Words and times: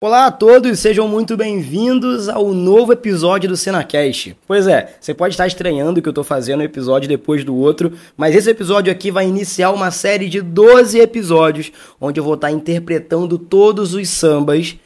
Olá 0.00 0.26
a 0.26 0.30
todos, 0.30 0.78
sejam 0.78 1.08
muito 1.08 1.36
bem-vindos 1.36 2.28
ao 2.28 2.54
novo 2.54 2.92
episódio 2.92 3.48
do 3.48 3.56
Cenacast. 3.56 4.36
Pois 4.46 4.68
é, 4.68 4.96
você 5.00 5.12
pode 5.12 5.34
estar 5.34 5.44
estranhando 5.44 6.00
que 6.00 6.06
eu 6.06 6.12
estou 6.12 6.22
fazendo 6.22 6.60
um 6.60 6.62
episódio 6.62 7.08
depois 7.08 7.42
do 7.42 7.56
outro, 7.56 7.92
mas 8.16 8.36
esse 8.36 8.48
episódio 8.48 8.92
aqui 8.92 9.10
vai 9.10 9.26
iniciar 9.26 9.72
uma 9.72 9.90
série 9.90 10.28
de 10.28 10.40
12 10.40 11.00
episódios, 11.00 11.72
onde 12.00 12.20
eu 12.20 12.22
vou 12.22 12.34
estar 12.34 12.52
interpretando 12.52 13.36
todos 13.36 13.92
os 13.92 14.08
sambas 14.08 14.76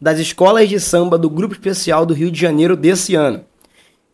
das 0.00 0.18
escolas 0.18 0.68
de 0.68 0.80
samba 0.80 1.16
do 1.16 1.30
Grupo 1.30 1.54
Especial 1.54 2.04
do 2.04 2.12
Rio 2.12 2.28
de 2.28 2.40
Janeiro 2.40 2.76
desse 2.76 3.14
ano. 3.14 3.44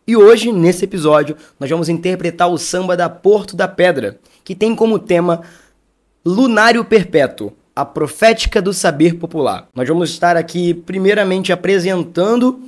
E 0.05 0.15
hoje, 0.15 0.51
nesse 0.51 0.85
episódio, 0.85 1.35
nós 1.59 1.67
vamos 1.67 1.89
interpretar 1.89 2.47
o 2.47 2.59
samba 2.59 2.95
da 2.95 3.09
Porto 3.09 3.55
da 3.55 3.67
Pedra, 3.67 4.19
que 4.43 4.53
tem 4.53 4.75
como 4.75 4.99
tema 4.99 5.41
Lunário 6.23 6.85
Perpétuo 6.85 7.53
a 7.75 7.83
profética 7.83 8.61
do 8.61 8.73
saber 8.73 9.15
popular. 9.15 9.67
Nós 9.75 9.87
vamos 9.87 10.09
estar 10.09 10.37
aqui 10.37 10.73
primeiramente 10.73 11.51
apresentando 11.51 12.59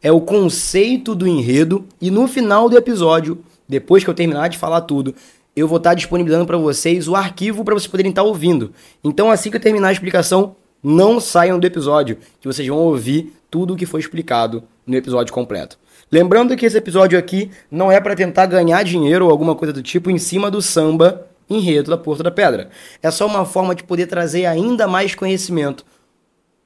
é 0.00 0.10
o 0.10 0.20
conceito 0.20 1.14
do 1.14 1.28
enredo 1.28 1.84
e 2.00 2.10
no 2.10 2.26
final 2.26 2.68
do 2.68 2.76
episódio, 2.76 3.38
depois 3.68 4.02
que 4.02 4.10
eu 4.10 4.14
terminar 4.14 4.48
de 4.48 4.58
falar 4.58 4.80
tudo, 4.82 5.14
eu 5.54 5.68
vou 5.68 5.78
estar 5.78 5.94
disponibilizando 5.94 6.46
para 6.46 6.56
vocês 6.56 7.08
o 7.08 7.14
arquivo 7.14 7.64
para 7.64 7.74
vocês 7.74 7.90
poderem 7.90 8.10
estar 8.10 8.22
ouvindo. 8.22 8.72
Então 9.04 9.30
assim 9.30 9.50
que 9.50 9.56
eu 9.56 9.60
terminar 9.60 9.88
a 9.88 9.92
explicação, 9.92 10.56
não 10.82 11.20
saiam 11.20 11.58
do 11.58 11.66
episódio, 11.66 12.18
que 12.40 12.48
vocês 12.48 12.66
vão 12.66 12.78
ouvir 12.78 13.32
tudo 13.50 13.74
o 13.74 13.76
que 13.76 13.86
foi 13.86 14.00
explicado 14.00 14.64
no 14.84 14.96
episódio 14.96 15.32
completo. 15.32 15.78
Lembrando 16.10 16.56
que 16.56 16.66
esse 16.66 16.76
episódio 16.76 17.18
aqui 17.18 17.50
não 17.70 17.90
é 17.90 18.00
para 18.00 18.16
tentar 18.16 18.46
ganhar 18.46 18.82
dinheiro 18.82 19.26
ou 19.26 19.30
alguma 19.30 19.54
coisa 19.54 19.72
do 19.72 19.82
tipo 19.82 20.10
em 20.10 20.18
cima 20.18 20.50
do 20.50 20.60
samba 20.60 21.26
enredo 21.48 21.90
da 21.90 21.98
Porta 21.98 22.22
da 22.22 22.30
Pedra. 22.30 22.70
É 23.02 23.10
só 23.10 23.26
uma 23.26 23.44
forma 23.44 23.74
de 23.74 23.84
poder 23.84 24.06
trazer 24.06 24.46
ainda 24.46 24.86
mais 24.86 25.14
conhecimento 25.14 25.84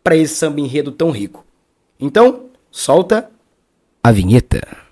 para 0.03 0.17
esse 0.17 0.35
samba 0.35 0.61
enredo 0.61 0.93
tão 0.93 1.11
rico. 1.11 1.45
Então, 1.99 2.47
solta 2.71 3.31
a 4.03 4.13
vinheta. 4.13 4.86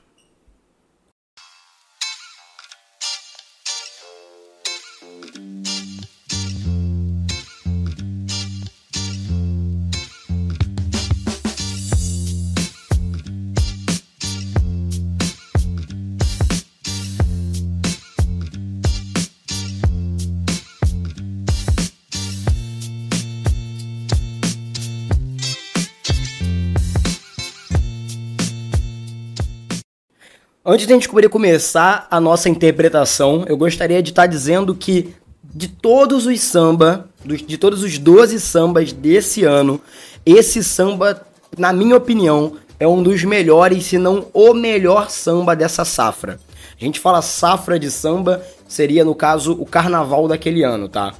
Antes 30.66 30.86
de 30.86 30.94
a 30.94 30.96
gente 30.96 31.10
começar 31.28 32.06
a 32.10 32.18
nossa 32.18 32.48
interpretação, 32.48 33.44
eu 33.46 33.54
gostaria 33.54 34.02
de 34.02 34.08
estar 34.08 34.22
tá 34.22 34.26
dizendo 34.26 34.74
que 34.74 35.14
de 35.42 35.68
todos 35.68 36.24
os 36.24 36.40
samba, 36.40 37.06
de 37.22 37.58
todos 37.58 37.82
os 37.82 37.98
12 37.98 38.40
sambas 38.40 38.90
desse 38.90 39.44
ano, 39.44 39.78
esse 40.24 40.64
samba, 40.64 41.20
na 41.58 41.70
minha 41.70 41.94
opinião, 41.94 42.56
é 42.80 42.88
um 42.88 43.02
dos 43.02 43.22
melhores, 43.24 43.84
se 43.84 43.98
não 43.98 44.28
o 44.32 44.54
melhor 44.54 45.10
samba 45.10 45.54
dessa 45.54 45.84
safra. 45.84 46.40
A 46.80 46.82
gente 46.82 46.98
fala 46.98 47.20
safra 47.20 47.78
de 47.78 47.90
samba, 47.90 48.42
seria 48.66 49.04
no 49.04 49.14
caso 49.14 49.52
o 49.52 49.66
carnaval 49.66 50.26
daquele 50.26 50.62
ano, 50.62 50.88
tá? 50.88 51.12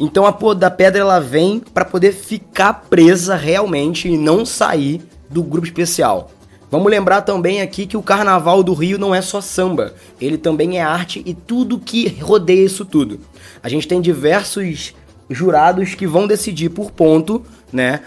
Então 0.00 0.26
a 0.26 0.32
Pô 0.32 0.54
da 0.54 0.72
Pedra 0.72 1.02
ela 1.02 1.20
vem 1.20 1.60
para 1.60 1.84
poder 1.84 2.12
ficar 2.12 2.72
presa 2.90 3.36
realmente 3.36 4.08
e 4.08 4.18
não 4.18 4.44
sair 4.44 5.00
do 5.30 5.40
grupo 5.40 5.68
especial. 5.68 6.32
Vamos 6.72 6.90
lembrar 6.90 7.20
também 7.20 7.60
aqui 7.60 7.84
que 7.84 7.98
o 7.98 8.02
Carnaval 8.02 8.62
do 8.62 8.72
Rio 8.72 8.98
não 8.98 9.14
é 9.14 9.20
só 9.20 9.42
samba, 9.42 9.92
ele 10.18 10.38
também 10.38 10.78
é 10.78 10.82
arte 10.82 11.22
e 11.26 11.34
tudo 11.34 11.78
que 11.78 12.08
rodeia 12.22 12.64
isso 12.64 12.86
tudo. 12.86 13.20
A 13.62 13.68
gente 13.68 13.86
tem 13.86 14.00
diversos 14.00 14.94
jurados 15.28 15.94
que 15.94 16.06
vão 16.06 16.26
decidir 16.26 16.70
por 16.70 16.90
ponto, 16.90 17.44
né? 17.70 18.00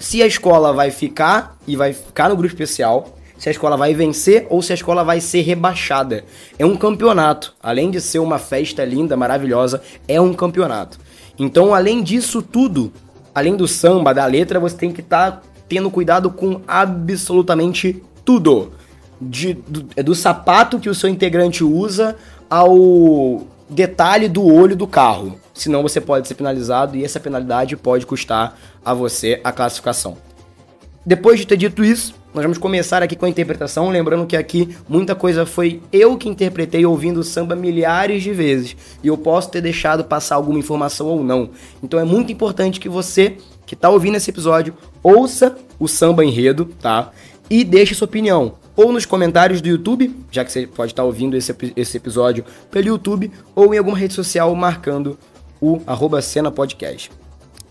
Se 0.00 0.20
a 0.20 0.26
escola 0.26 0.72
vai 0.72 0.90
ficar 0.90 1.56
e 1.64 1.76
vai 1.76 1.92
ficar 1.92 2.28
no 2.28 2.34
grupo 2.34 2.52
especial, 2.52 3.16
se 3.38 3.48
a 3.48 3.52
escola 3.52 3.76
vai 3.76 3.94
vencer 3.94 4.48
ou 4.50 4.62
se 4.62 4.72
a 4.72 4.74
escola 4.74 5.04
vai 5.04 5.20
ser 5.20 5.42
rebaixada. 5.42 6.24
É 6.58 6.66
um 6.66 6.74
campeonato. 6.74 7.54
Além 7.62 7.88
de 7.88 8.00
ser 8.00 8.18
uma 8.18 8.40
festa 8.40 8.84
linda, 8.84 9.16
maravilhosa, 9.16 9.80
é 10.08 10.20
um 10.20 10.34
campeonato. 10.34 10.98
Então, 11.38 11.72
além 11.72 12.02
disso 12.02 12.42
tudo, 12.42 12.92
além 13.32 13.54
do 13.54 13.68
samba, 13.68 14.12
da 14.12 14.26
letra, 14.26 14.58
você 14.58 14.76
tem 14.76 14.92
que 14.92 15.02
estar 15.02 15.30
tá 15.30 15.42
tendo 15.68 15.90
cuidado 15.90 16.30
com 16.30 16.62
absolutamente 16.66 18.02
tudo. 18.28 18.72
De, 19.18 19.54
do, 19.54 19.86
é 19.96 20.02
do 20.02 20.14
sapato 20.14 20.78
que 20.78 20.90
o 20.90 20.94
seu 20.94 21.08
integrante 21.08 21.64
usa 21.64 22.14
ao 22.50 23.46
detalhe 23.70 24.28
do 24.28 24.44
olho 24.44 24.76
do 24.76 24.86
carro. 24.86 25.40
Senão 25.54 25.82
você 25.82 25.98
pode 25.98 26.28
ser 26.28 26.34
penalizado 26.34 26.94
e 26.94 27.02
essa 27.02 27.18
penalidade 27.18 27.74
pode 27.74 28.04
custar 28.04 28.58
a 28.84 28.92
você 28.92 29.40
a 29.42 29.50
classificação. 29.50 30.18
Depois 31.06 31.40
de 31.40 31.46
ter 31.46 31.56
dito 31.56 31.82
isso, 31.82 32.14
nós 32.34 32.42
vamos 32.42 32.58
começar 32.58 33.02
aqui 33.02 33.16
com 33.16 33.24
a 33.24 33.30
interpretação, 33.30 33.88
lembrando 33.88 34.26
que 34.26 34.36
aqui 34.36 34.76
muita 34.86 35.14
coisa 35.14 35.46
foi 35.46 35.80
eu 35.90 36.18
que 36.18 36.28
interpretei 36.28 36.84
ouvindo 36.84 37.20
o 37.20 37.24
samba 37.24 37.56
milhares 37.56 38.22
de 38.22 38.32
vezes, 38.32 38.76
e 39.02 39.08
eu 39.08 39.16
posso 39.16 39.50
ter 39.50 39.62
deixado 39.62 40.04
passar 40.04 40.36
alguma 40.36 40.58
informação 40.58 41.06
ou 41.06 41.24
não. 41.24 41.48
Então 41.82 41.98
é 41.98 42.04
muito 42.04 42.30
importante 42.30 42.78
que 42.78 42.90
você 42.90 43.38
que 43.64 43.74
está 43.74 43.88
ouvindo 43.90 44.16
esse 44.16 44.30
episódio 44.30 44.74
ouça 45.02 45.56
o 45.78 45.86
samba 45.86 46.24
enredo, 46.24 46.66
tá? 46.80 47.10
E 47.50 47.64
deixe 47.64 47.94
sua 47.94 48.06
opinião. 48.06 48.54
Ou 48.76 48.92
nos 48.92 49.04
comentários 49.04 49.60
do 49.60 49.68
YouTube, 49.68 50.14
já 50.30 50.44
que 50.44 50.52
você 50.52 50.66
pode 50.66 50.92
estar 50.92 51.04
ouvindo 51.04 51.36
esse, 51.36 51.54
esse 51.74 51.96
episódio 51.96 52.44
pelo 52.70 52.86
YouTube, 52.86 53.30
ou 53.54 53.74
em 53.74 53.78
alguma 53.78 53.98
rede 53.98 54.14
social 54.14 54.54
marcando 54.54 55.18
o 55.60 55.80
arroba 55.86 56.22
cena 56.22 56.50
podcast. 56.50 57.10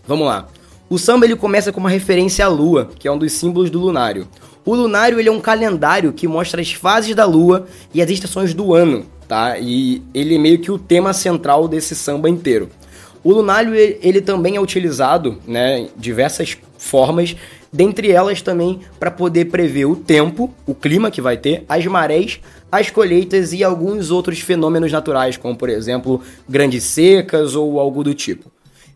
Vamos 0.06 0.26
lá. 0.26 0.46
O 0.90 0.98
samba 0.98 1.26
ele 1.26 1.36
começa 1.36 1.72
com 1.72 1.80
uma 1.80 1.90
referência 1.90 2.44
à 2.44 2.48
lua, 2.48 2.90
que 2.98 3.06
é 3.06 3.12
um 3.12 3.18
dos 3.18 3.32
símbolos 3.32 3.70
do 3.70 3.78
lunário. 3.78 4.26
O 4.64 4.74
lunário 4.74 5.18
ele 5.18 5.28
é 5.28 5.32
um 5.32 5.40
calendário 5.40 6.12
que 6.12 6.28
mostra 6.28 6.60
as 6.60 6.72
fases 6.72 7.14
da 7.14 7.24
lua 7.24 7.66
e 7.92 8.02
as 8.02 8.10
estações 8.10 8.52
do 8.52 8.74
ano, 8.74 9.06
tá? 9.26 9.58
E 9.58 10.02
ele 10.12 10.34
é 10.34 10.38
meio 10.38 10.58
que 10.58 10.70
o 10.70 10.78
tema 10.78 11.12
central 11.12 11.68
desse 11.68 11.94
samba 11.94 12.28
inteiro. 12.28 12.68
O 13.22 13.32
lunário 13.32 13.74
ele 13.74 14.20
também 14.20 14.56
é 14.56 14.60
utilizado, 14.60 15.38
né, 15.46 15.88
diversas 15.96 16.56
formas 16.78 17.36
dentre 17.72 18.10
elas 18.10 18.42
também 18.42 18.80
para 18.98 19.10
poder 19.10 19.46
prever 19.46 19.86
o 19.86 19.96
tempo, 19.96 20.52
o 20.66 20.74
clima 20.74 21.10
que 21.10 21.20
vai 21.20 21.36
ter, 21.36 21.64
as 21.68 21.84
marés, 21.86 22.40
as 22.70 22.90
colheitas 22.90 23.52
e 23.52 23.62
alguns 23.62 24.10
outros 24.10 24.40
fenômenos 24.40 24.92
naturais, 24.92 25.36
como 25.36 25.56
por 25.56 25.68
exemplo 25.68 26.20
grandes 26.48 26.84
secas 26.84 27.54
ou 27.54 27.78
algo 27.78 28.02
do 28.02 28.14
tipo. 28.14 28.50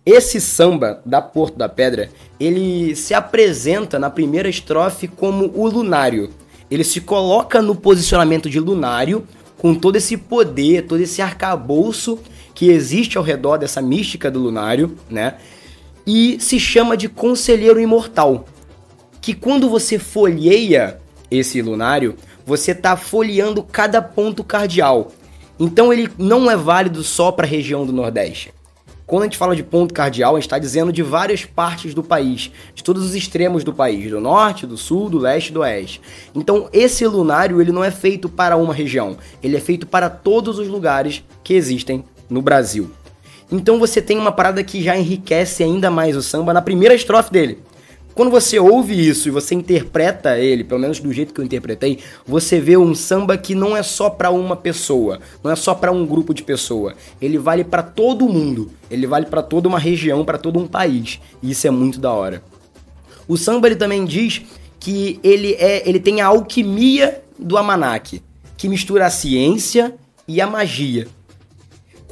Esse 0.05 0.41
samba 0.41 1.01
da 1.07 1.23
Porto 1.23 1.57
da 1.57 1.69
Pedra, 1.69 2.11
ele 2.41 2.97
se 2.97 3.15
apresenta 3.15 3.99
na 3.99 4.11
primeira 4.11 4.49
estrofe 4.49 5.07
como 5.07 5.53
o 5.55 5.69
lunário. 5.69 6.31
Ele 6.69 6.83
se 6.83 7.01
coloca 7.01 7.63
no 7.63 7.77
posicionamento 7.77 8.51
de 8.51 8.59
lunário, 8.59 9.25
com 9.59 9.77
todo 9.77 9.95
esse 9.95 10.17
poder, 10.17 10.87
todo 10.87 11.01
esse 11.01 11.23
arcabouço 11.23 12.19
que 12.63 12.71
existe 12.71 13.19
ao 13.19 13.25
redor 13.25 13.57
dessa 13.57 13.83
mística 13.83 14.31
do 14.31 14.39
lunário, 14.39 14.97
né? 15.11 15.35
E 16.07 16.39
se 16.39 16.61
chama 16.61 16.97
de 16.97 17.09
conselheiro 17.09 17.81
imortal 17.81 18.45
que 19.21 19.35
quando 19.35 19.69
você 19.69 19.99
folheia 19.99 21.01
esse 21.29 21.61
lunário, 21.61 22.15
você 22.47 22.71
está 22.71 22.97
folheando 22.97 23.65
cada 23.65 24.01
ponto 24.01 24.45
cardial. 24.45 25.11
Então 25.59 25.93
ele 25.93 26.09
não 26.17 26.49
é 26.49 26.57
válido 26.57 27.03
só 27.03 27.33
para 27.33 27.47
a 27.47 27.49
região 27.49 27.85
do 27.85 27.93
Nordeste. 27.93 28.55
Quando 29.05 29.23
a 29.23 29.27
gente 29.27 29.39
fala 29.39 29.57
de 29.57 29.65
ponto 29.65 29.93
cardial, 29.93 30.37
a 30.37 30.39
gente 30.39 30.47
está 30.47 30.59
dizendo 30.61 30.93
de 30.93 31.03
várias 31.03 31.45
partes 31.45 31.93
do 31.93 32.03
país, 32.05 32.53
de 32.77 32.85
todos 32.85 33.05
os 33.05 33.17
extremos 33.17 33.65
do 33.65 33.75
país, 33.75 34.09
do 34.09 34.21
norte, 34.21 34.69
do 34.69 34.77
sul, 34.77 35.11
do 35.11 35.19
leste 35.19 35.53
do 35.53 35.61
oeste. 35.61 36.01
Então 36.33 36.69
esse 36.73 37.05
lunário 37.09 37.61
ele 37.61 37.73
não 37.73 37.83
é 37.83 37.91
feito 37.91 38.29
para 38.29 38.57
uma 38.57 38.73
região, 38.73 39.17
ele 39.43 39.57
é 39.57 39.61
feito 39.61 39.85
para 39.85 40.09
todos 40.09 40.61
os 40.61 40.69
lugares 40.69 41.25
que 41.43 41.55
existem 41.55 42.05
no 42.33 42.43
Brasil. 42.43 42.91
Então 43.51 43.79
você 43.79 44.01
tem 44.01 44.19
uma 44.19 44.33
parada 44.33 44.65
que 44.65 44.83
já 44.83 44.97
enriquece 44.97 45.63
ainda 45.63 45.91
mais 45.91 46.17
o 46.17 46.23
samba 46.23 46.55
na 46.55 46.63
primeira 46.63 46.95
estrofe 46.95 47.31
dele. 47.31 47.59
Quando 48.15 48.31
você 48.31 48.59
ouve 48.59 49.09
isso 49.09 49.29
e 49.29 49.31
você 49.31 49.55
interpreta 49.55 50.39
ele, 50.39 50.65
pelo 50.65 50.81
menos 50.81 51.01
do 51.01 51.11
jeito 51.13 51.33
que 51.33 51.41
eu 51.41 51.45
interpretei, 51.45 51.99
você 52.27 52.61
vê 52.61 52.77
um 52.77 52.95
samba 52.95 53.39
que 53.39 53.55
não 53.55 53.75
é 53.75 53.83
só 53.83 54.11
para 54.11 54.31
uma 54.31 54.55
pessoa, 54.55 55.19
não 55.43 55.51
é 55.51 55.57
só 55.57 55.75
para 55.75 55.91
um 55.91 56.05
grupo 56.05 56.35
de 56.35 56.43
pessoa. 56.43 56.95
Ele 57.21 57.39
vale 57.39 57.65
para 57.65 57.83
todo 57.83 58.29
mundo, 58.29 58.71
ele 58.91 59.07
vale 59.07 59.27
para 59.27 59.43
toda 59.43 59.67
uma 59.67 59.79
região, 59.79 60.27
para 60.27 60.37
todo 60.37 60.59
um 60.59 60.67
país. 60.67 61.21
E 61.43 61.51
isso 61.53 61.67
é 61.67 61.71
muito 61.71 61.99
da 61.99 62.13
hora. 62.13 62.43
O 63.27 63.39
samba 63.39 63.69
ele 63.69 63.77
também 63.77 64.05
diz 64.05 64.43
que 64.79 65.19
ele 65.23 65.55
é, 65.55 65.89
ele 65.89 66.01
tem 66.01 66.21
a 66.21 66.27
alquimia 66.27 67.23
do 67.39 67.57
Amanak, 67.57 68.23
que 68.59 68.69
mistura 68.69 69.07
a 69.07 69.11
ciência 69.11 69.95
e 70.29 70.39
a 70.41 70.47
magia. 70.47 71.07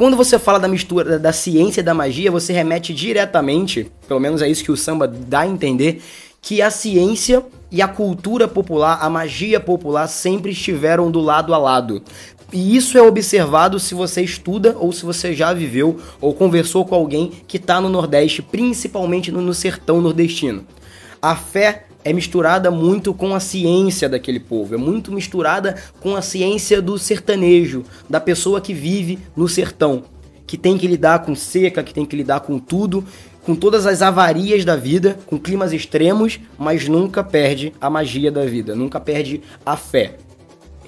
Quando 0.01 0.17
você 0.17 0.39
fala 0.39 0.59
da 0.59 0.67
mistura 0.67 1.19
da 1.19 1.31
ciência 1.31 1.83
e 1.83 1.85
da 1.85 1.93
magia, 1.93 2.31
você 2.31 2.55
remete 2.55 2.95
diretamente, 2.95 3.93
pelo 4.09 4.19
menos 4.19 4.41
é 4.41 4.49
isso 4.49 4.65
que 4.65 4.73
o 4.73 4.77
samba 4.77 5.07
dá 5.07 5.41
a 5.41 5.47
entender, 5.47 6.03
que 6.41 6.63
a 6.63 6.71
ciência 6.71 7.45
e 7.71 7.83
a 7.83 7.87
cultura 7.87 8.49
popular, 8.49 9.01
a 9.03 9.11
magia 9.11 9.61
popular 9.61 10.09
sempre 10.09 10.53
estiveram 10.53 11.11
do 11.11 11.21
lado 11.21 11.53
a 11.53 11.59
lado. 11.59 12.03
E 12.51 12.75
isso 12.75 12.97
é 12.97 13.03
observado 13.03 13.79
se 13.79 13.95
você 13.95 14.23
estuda 14.23 14.75
ou 14.81 14.91
se 14.91 15.05
você 15.05 15.35
já 15.35 15.53
viveu 15.53 16.01
ou 16.19 16.33
conversou 16.33 16.87
com 16.87 16.95
alguém 16.95 17.33
que 17.47 17.59
está 17.59 17.79
no 17.79 17.91
Nordeste, 17.91 18.41
principalmente 18.41 19.31
no, 19.31 19.53
sertão 19.53 20.01
nordestino. 20.01 20.65
A 21.21 21.37
fé 21.37 21.89
é 22.05 22.13
misturada 22.13 22.71
muito 22.71 23.13
com 23.13 23.35
a 23.35 23.41
ciência 23.41 24.09
daquele 24.09 24.41
povo, 24.41 24.75
é 24.75 24.79
muito 24.79 25.13
misturada 25.13 25.77
com 26.01 26.17
a 26.17 26.23
ciência 26.23 26.81
do 26.81 26.99
sertanejo, 26.99 27.85
da 28.09 28.21
pessoa 28.21 28.61
que 28.61 28.73
vive 28.73 29.19
no 29.37 29.49
sertão, 29.49 30.05
que 30.47 30.57
tem 30.57 30.79
que 30.79 30.87
lidar 30.87 31.21
com 31.21 31.35
seca, 31.35 31.83
que 31.83 31.95
tem 31.95 32.05
que 32.05 32.17
lidar 32.17 32.41
com 32.41 32.59
tudo, 32.59 33.05
com 33.45 33.55
todas 33.55 33.87
as 33.87 34.03
avarias 34.03 34.65
da 34.65 34.77
vida, 34.77 35.19
com 35.27 35.39
climas 35.39 35.73
extremos, 35.73 36.41
mas 36.59 36.89
nunca 36.89 37.23
perde 37.23 37.73
a 37.81 37.89
magia 37.89 38.31
da 38.31 38.45
vida, 38.45 38.75
nunca 38.75 39.01
perde 39.01 39.43
a 39.65 39.77
fé. 39.77 40.17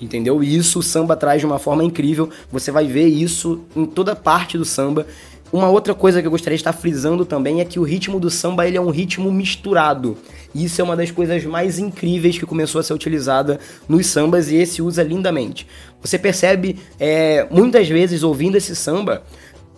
Entendeu? 0.00 0.42
E 0.42 0.56
isso 0.56 0.80
o 0.80 0.82
samba 0.82 1.16
traz 1.16 1.40
de 1.40 1.46
uma 1.46 1.60
forma 1.60 1.84
incrível. 1.84 2.28
Você 2.50 2.72
vai 2.72 2.86
ver 2.88 3.06
isso 3.06 3.60
em 3.76 3.86
toda 3.86 4.16
parte 4.16 4.58
do 4.58 4.64
samba. 4.64 5.06
Uma 5.52 5.68
outra 5.68 5.94
coisa 5.94 6.22
que 6.22 6.26
eu 6.26 6.30
gostaria 6.30 6.56
de 6.56 6.62
estar 6.62 6.72
frisando 6.72 7.26
também 7.26 7.60
é 7.60 7.64
que 7.64 7.78
o 7.78 7.82
ritmo 7.82 8.18
do 8.18 8.30
samba 8.30 8.66
ele 8.66 8.78
é 8.78 8.80
um 8.80 8.88
ritmo 8.88 9.30
misturado. 9.30 10.16
E 10.54 10.64
isso 10.64 10.80
é 10.80 10.84
uma 10.84 10.96
das 10.96 11.10
coisas 11.10 11.44
mais 11.44 11.78
incríveis 11.78 12.38
que 12.38 12.46
começou 12.46 12.78
a 12.78 12.82
ser 12.82 12.94
utilizada 12.94 13.60
nos 13.86 14.06
sambas 14.06 14.50
e 14.50 14.56
esse 14.56 14.80
usa 14.80 15.02
lindamente. 15.02 15.66
Você 16.00 16.18
percebe 16.18 16.78
é, 16.98 17.46
muitas 17.50 17.86
vezes 17.86 18.22
ouvindo 18.22 18.56
esse 18.56 18.74
samba 18.74 19.22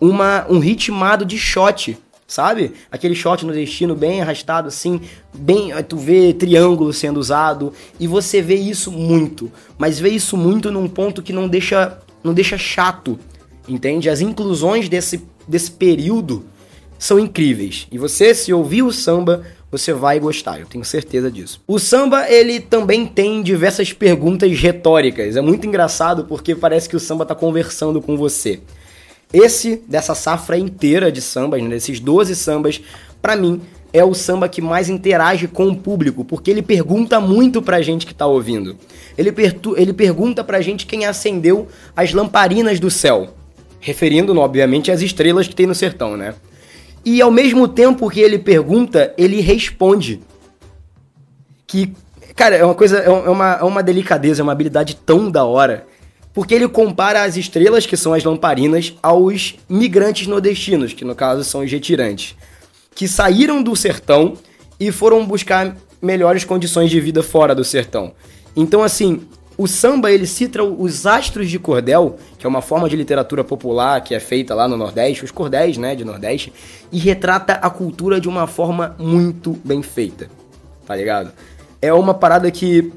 uma, 0.01 0.47
um 0.49 0.61
ritmado 0.61 1.25
de 1.25 1.37
shot 1.37 1.99
sabe? 2.27 2.73
Aquele 2.91 3.15
shot 3.15 3.45
no 3.45 3.53
destino 3.53 3.95
bem 3.95 4.21
arrastado 4.21 4.69
assim, 4.69 5.01
bem, 5.33 5.71
tu 5.87 5.97
vê 5.97 6.33
triângulo 6.33 6.93
sendo 6.93 7.21
usado 7.21 7.73
e 8.01 8.07
você 8.07 8.41
vê 8.41 8.57
isso 8.57 8.91
muito, 8.91 9.53
mas 9.79 10.01
vê 10.01 10.09
isso 10.09 10.37
muito 10.37 10.71
num 10.71 10.89
ponto 10.89 11.23
que 11.23 11.33
não 11.33 11.47
deixa 11.47 11.99
não 12.25 12.33
deixa 12.33 12.57
chato, 12.57 13.19
entende? 13.69 14.09
As 14.09 14.23
inclusões 14.23 14.89
desse 14.89 15.23
desse 15.47 15.71
período 15.71 16.45
são 16.99 17.19
incríveis. 17.19 17.87
E 17.91 17.99
você 17.99 18.35
se 18.35 18.53
ouvir 18.53 18.83
o 18.83 18.93
samba, 18.93 19.43
você 19.71 19.93
vai 19.93 20.21
gostar, 20.21 20.61
eu 20.61 20.67
tenho 20.67 20.85
certeza 20.85 21.31
disso. 21.31 21.61
O 21.67 21.79
samba, 21.79 22.31
ele 22.31 22.61
também 22.61 23.07
tem 23.07 23.43
diversas 23.43 23.93
perguntas 23.93 24.59
retóricas. 24.59 25.37
É 25.37 25.41
muito 25.41 25.67
engraçado 25.67 26.25
porque 26.25 26.55
parece 26.55 26.89
que 26.89 26.97
o 26.97 27.01
samba 27.01 27.27
tá 27.27 27.35
conversando 27.35 28.01
com 28.01 28.17
você. 28.17 28.61
Esse, 29.33 29.83
dessa 29.89 30.15
safra 30.15 30.57
inteira 30.57 31.11
de 31.11 31.21
sambas, 31.21 31.61
né, 31.61 31.69
desses 31.71 31.99
12 31.99 32.37
sambas, 32.37 32.81
para 33.21 33.35
mim, 33.35 33.61
é 33.93 34.05
o 34.05 34.15
samba 34.15 34.49
que 34.49 34.63
mais 34.63 34.89
interage 34.89 35.47
com 35.47 35.69
o 35.69 35.77
público, 35.77 36.25
porque 36.25 36.51
ele 36.51 36.63
pergunta 36.63 37.21
muito 37.21 37.61
pra 37.61 37.83
gente 37.83 38.07
que 38.07 38.15
tá 38.15 38.27
ouvindo. 38.27 38.77
Ele, 39.19 39.33
ele 39.77 39.93
pergunta 39.93 40.43
pra 40.43 40.61
gente 40.61 40.87
quem 40.87 41.05
acendeu 41.05 41.69
as 41.97 42.13
lamparinas 42.13 42.79
do 42.79 42.91
céu. 42.91 43.35
Referindo, 43.85 44.35
obviamente, 44.39 44.91
às 44.91 45.03
estrelas 45.03 45.47
que 45.47 45.55
tem 45.55 45.67
no 45.67 45.75
sertão, 45.75 46.17
né? 46.17 46.35
E 47.05 47.21
ao 47.21 47.31
mesmo 47.31 47.69
tempo 47.69 48.09
que 48.09 48.21
ele 48.21 48.39
pergunta, 48.39 49.13
ele 49.19 49.43
responde. 49.43 50.23
Que, 51.67 51.93
cara, 52.35 52.57
é 52.57 52.65
uma 52.65 52.75
coisa, 52.75 52.99
é 52.99 53.11
uma, 53.11 53.59
é 53.61 53.63
uma 53.63 53.83
delicadeza, 53.83 54.41
é 54.41 54.43
uma 54.43 54.53
habilidade 54.53 54.97
tão 54.97 55.31
da 55.31 55.45
hora 55.45 55.87
porque 56.35 56.53
ele 56.53 56.67
compara 56.67 57.23
as 57.23 57.37
estrelas, 57.37 57.87
que 57.87 57.97
são 57.97 58.13
as 58.13 58.25
lamparinas, 58.25 58.93
aos 59.01 59.55
migrantes 59.69 60.27
nordestinos, 60.27 60.93
que 60.93 61.05
no 61.05 61.15
caso 61.15 61.45
são 61.45 61.61
os 61.61 61.71
retirantes, 61.71 62.35
que 62.93 63.07
saíram 63.07 63.63
do 63.63 63.77
sertão 63.77 64.35
e 64.79 64.91
foram 64.91 65.25
buscar 65.25 65.77
melhores 66.03 66.45
condições 66.45 66.91
de 66.91 67.01
vida 67.01 67.23
fora 67.23 67.55
do 67.55 67.63
sertão. 67.63 68.13
Então, 68.57 68.83
assim, 68.83 69.23
o 69.57 69.69
samba 69.69 70.11
ele 70.11 70.27
cita 70.27 70.63
os 70.63 71.07
astros 71.07 71.49
de 71.49 71.59
cordel, 71.59 72.17
que 72.39 72.47
é 72.47 72.49
uma 72.49 72.61
forma 72.61 72.89
de 72.89 72.97
literatura 72.97 73.45
popular 73.45 74.01
que 74.01 74.15
é 74.15 74.21
feita 74.21 74.55
lá 74.55 74.67
no 74.67 74.77
Nordeste, 74.77 75.25
os 75.25 75.31
cordéis, 75.31 75.79
né, 75.79 75.95
de 75.95 76.05
Nordeste, 76.05 76.53
e 76.91 76.99
retrata 76.99 77.55
a 77.55 77.71
cultura 77.71 78.21
de 78.21 78.29
uma 78.29 78.47
forma 78.47 78.97
muito 78.99 79.59
bem 79.65 79.83
feita. 79.83 80.29
Tá 80.87 80.97
ligado? 80.97 81.33
É 81.81 81.93
uma 81.93 82.15
parada 82.15 82.51
que 82.51 82.93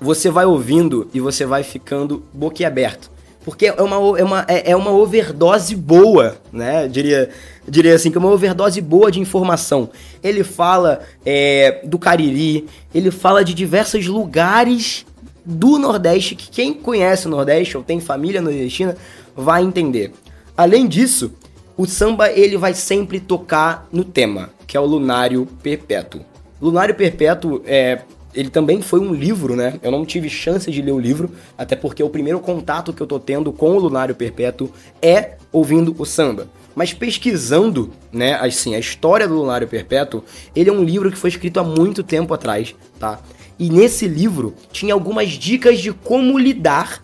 você 0.00 0.30
vai 0.30 0.46
ouvindo 0.46 1.08
e 1.12 1.20
você 1.20 1.44
vai 1.44 1.62
ficando 1.62 2.24
boquiaberto. 2.32 3.10
Porque 3.44 3.66
é 3.66 3.82
uma, 3.82 4.18
é 4.18 4.24
uma, 4.24 4.44
é, 4.48 4.70
é 4.70 4.76
uma 4.76 4.92
overdose 4.92 5.74
boa, 5.74 6.36
né? 6.52 6.86
Diria, 6.86 7.28
diria 7.68 7.94
assim, 7.94 8.10
que 8.10 8.16
é 8.16 8.20
uma 8.20 8.30
overdose 8.30 8.80
boa 8.80 9.10
de 9.10 9.20
informação. 9.20 9.90
Ele 10.22 10.44
fala 10.44 11.00
é, 11.26 11.80
do 11.84 11.98
Cariri, 11.98 12.68
ele 12.94 13.10
fala 13.10 13.44
de 13.44 13.52
diversos 13.52 14.06
lugares 14.06 15.04
do 15.44 15.78
Nordeste 15.78 16.34
que 16.34 16.50
quem 16.50 16.72
conhece 16.72 17.26
o 17.26 17.30
Nordeste 17.30 17.76
ou 17.76 17.82
tem 17.82 18.00
família 18.00 18.40
nordestina 18.40 18.96
vai 19.36 19.62
entender. 19.62 20.12
Além 20.56 20.86
disso, 20.86 21.32
o 21.76 21.86
samba 21.86 22.30
ele 22.30 22.56
vai 22.56 22.74
sempre 22.74 23.18
tocar 23.18 23.88
no 23.92 24.04
tema, 24.04 24.50
que 24.66 24.76
é 24.76 24.80
o 24.80 24.84
Lunário 24.84 25.46
Perpétuo. 25.62 26.20
Lunário 26.60 26.94
Perpétuo 26.94 27.62
é 27.64 28.02
ele 28.34 28.48
também 28.48 28.80
foi 28.80 28.98
um 28.98 29.12
livro, 29.12 29.54
né? 29.54 29.78
Eu 29.82 29.90
não 29.90 30.06
tive 30.06 30.28
chance 30.30 30.70
de 30.70 30.80
ler 30.80 30.92
o 30.92 30.98
livro, 30.98 31.30
até 31.56 31.76
porque 31.76 32.02
o 32.02 32.08
primeiro 32.08 32.40
contato 32.40 32.92
que 32.92 33.02
eu 33.02 33.06
tô 33.06 33.20
tendo 33.20 33.52
com 33.52 33.76
o 33.76 33.78
Lunário 33.78 34.14
Perpétuo 34.14 34.70
é 35.00 35.36
ouvindo 35.52 35.94
o 35.98 36.06
samba. 36.06 36.48
Mas 36.74 36.94
pesquisando, 36.94 37.90
né, 38.10 38.34
assim, 38.34 38.74
a 38.74 38.78
história 38.78 39.28
do 39.28 39.34
Lunário 39.34 39.68
Perpétuo, 39.68 40.24
ele 40.56 40.70
é 40.70 40.72
um 40.72 40.82
livro 40.82 41.10
que 41.10 41.18
foi 41.18 41.28
escrito 41.28 41.60
há 41.60 41.64
muito 41.64 42.02
tempo 42.02 42.32
atrás, 42.32 42.74
tá? 42.98 43.20
E 43.62 43.70
nesse 43.70 44.08
livro 44.08 44.56
tinha 44.72 44.92
algumas 44.92 45.28
dicas 45.28 45.78
de 45.78 45.92
como 45.92 46.36
lidar 46.36 47.00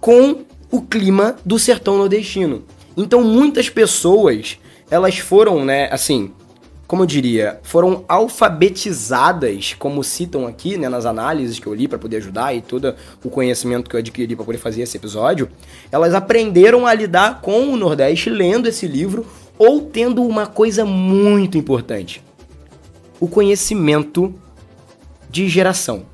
com 0.00 0.44
o 0.70 0.82
clima 0.82 1.34
do 1.44 1.58
sertão 1.58 1.98
nordestino. 1.98 2.62
Então 2.96 3.24
muitas 3.24 3.68
pessoas, 3.68 4.56
elas 4.88 5.18
foram, 5.18 5.64
né, 5.64 5.88
assim, 5.90 6.30
como 6.86 7.02
eu 7.02 7.06
diria, 7.06 7.58
foram 7.64 8.04
alfabetizadas, 8.06 9.74
como 9.80 10.04
citam 10.04 10.46
aqui, 10.46 10.78
né, 10.78 10.88
nas 10.88 11.06
análises 11.06 11.58
que 11.58 11.66
eu 11.66 11.74
li 11.74 11.88
para 11.88 11.98
poder 11.98 12.18
ajudar 12.18 12.54
e 12.54 12.60
todo 12.62 12.94
o 13.24 13.28
conhecimento 13.28 13.90
que 13.90 13.96
eu 13.96 13.98
adquiri 13.98 14.36
para 14.36 14.44
poder 14.44 14.58
fazer 14.58 14.82
esse 14.82 14.96
episódio, 14.96 15.50
elas 15.90 16.14
aprenderam 16.14 16.86
a 16.86 16.94
lidar 16.94 17.40
com 17.40 17.72
o 17.72 17.76
Nordeste 17.76 18.30
lendo 18.30 18.68
esse 18.68 18.86
livro 18.86 19.26
ou 19.58 19.80
tendo 19.80 20.22
uma 20.22 20.46
coisa 20.46 20.84
muito 20.84 21.58
importante: 21.58 22.22
o 23.18 23.26
conhecimento 23.26 24.32
de 25.30 25.48
geração. 25.48 26.04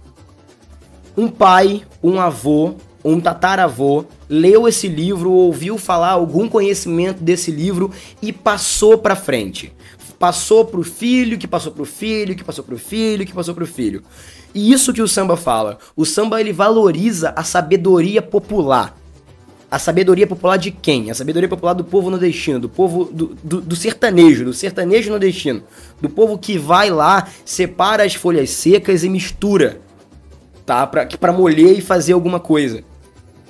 Um 1.16 1.28
pai, 1.28 1.82
um 2.02 2.20
avô, 2.20 2.74
um 3.04 3.20
tataravô 3.20 4.04
leu 4.28 4.68
esse 4.68 4.88
livro, 4.88 5.30
ouviu 5.30 5.78
falar 5.78 6.10
algum 6.10 6.48
conhecimento 6.48 7.22
desse 7.22 7.50
livro 7.50 7.90
e 8.20 8.32
passou 8.32 8.98
para 8.98 9.16
frente 9.16 9.72
passou 10.18 10.64
pro 10.64 10.82
filho, 10.82 11.38
que 11.38 11.46
passou 11.46 11.72
pro 11.72 11.84
filho, 11.84 12.34
que 12.34 12.44
passou 12.44 12.64
pro 12.64 12.78
filho, 12.78 13.26
que 13.26 13.32
passou 13.32 13.54
pro 13.54 13.66
filho. 13.66 14.02
E 14.54 14.72
isso 14.72 14.92
que 14.92 15.02
o 15.02 15.08
samba 15.08 15.36
fala. 15.36 15.78
O 15.94 16.04
samba 16.04 16.40
ele 16.40 16.52
valoriza 16.52 17.32
a 17.36 17.44
sabedoria 17.44 18.22
popular. 18.22 18.96
A 19.68 19.78
sabedoria 19.78 20.26
popular 20.26 20.56
de 20.56 20.70
quem? 20.70 21.10
A 21.10 21.14
sabedoria 21.14 21.48
popular 21.48 21.72
do 21.72 21.84
povo 21.84 22.08
nordestino, 22.08 22.60
do 22.60 22.68
povo 22.68 23.04
do, 23.06 23.36
do, 23.42 23.60
do 23.60 23.76
sertanejo, 23.76 24.44
do 24.44 24.52
sertanejo 24.52 25.10
nordestino. 25.10 25.62
Do 26.00 26.08
povo 26.08 26.38
que 26.38 26.56
vai 26.56 26.88
lá, 26.88 27.28
separa 27.44 28.04
as 28.04 28.14
folhas 28.14 28.50
secas 28.50 29.02
e 29.02 29.08
mistura, 29.08 29.80
tá? 30.64 30.86
Pra, 30.86 31.06
pra 31.06 31.32
molher 31.32 31.76
e 31.76 31.80
fazer 31.80 32.12
alguma 32.12 32.38
coisa. 32.38 32.84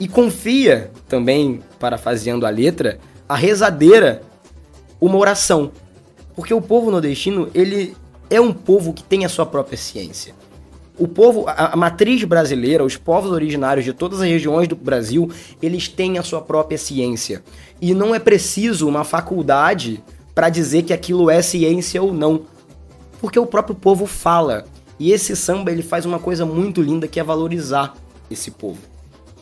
E 0.01 0.09
confia 0.09 0.91
também, 1.07 1.63
parafraseando 1.79 2.47
a 2.47 2.51
letra, 2.51 2.99
a 3.29 3.37
rezadeira, 3.37 4.23
uma 5.01 5.19
oração. 5.19 5.71
Porque 6.35 6.53
o 6.53 6.63
povo 6.63 6.91
nordestino, 6.91 7.51
ele 7.55 7.95
é 8.31 8.41
um 8.41 8.53
povo 8.53 8.93
que 8.93 9.03
tem 9.03 9.25
a 9.25 9.29
sua 9.29 9.47
própria 9.47 9.77
ciência. 9.77 10.35
O 10.99 11.07
povo, 11.07 11.45
a, 11.47 11.75
a, 11.75 11.77
matriz 11.77 12.25
brasileira, 12.25 12.83
os 12.83 12.97
povos 12.97 13.31
originários 13.31 13.85
de 13.85 13.93
todas 13.93 14.21
as 14.21 14.29
regiões 14.29 14.67
do 14.67 14.75
Brasil, 14.75 15.31
eles 15.61 15.89
têm 15.89 16.19
a 16.19 16.23
sua 16.23 16.41
própria 16.41 16.79
ciência. 16.79 17.43
E 17.81 17.93
não 17.93 18.15
é 18.15 18.19
preciso 18.19 18.89
uma 18.89 19.05
faculdade 19.05 20.03
para 20.35 20.49
dizer 20.49 20.85
que 20.85 20.95
aquilo 20.95 21.29
é 21.29 21.43
ciência 21.43 22.03
ou 22.03 22.15
não. 22.15 22.43
Porque 23.21 23.39
o 23.39 23.47
próprio 23.47 23.75
povo 23.75 24.07
fala. 24.07 24.65
E 24.99 25.13
esse 25.13 25.37
samba 25.37 25.71
ele 25.71 25.83
faz 25.83 26.07
uma 26.07 26.19
coisa 26.19 26.47
muito 26.47 26.81
linda 26.81 27.07
que 27.07 27.21
é 27.21 27.23
valorizar 27.23 27.95
esse 28.31 28.51
povo. 28.51 28.79